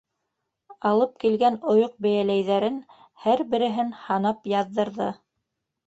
Алып 0.91 1.13
килгән 1.23 1.59
ойоҡ-бейәләйҙәрен 1.75 2.81
һәр 3.27 3.47
береһен 3.55 3.97
һанап 4.03 4.53
яҙҙырҙы. 4.59 5.17